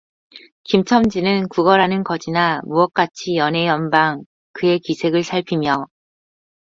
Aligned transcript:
김첨지는 0.63 1.47
구걸하는 1.47 2.03
거지나 2.03 2.59
무엇같이 2.65 3.35
연해연방 3.35 4.23
그의 4.53 4.79
기색을 4.79 5.23
살피며 5.23 5.85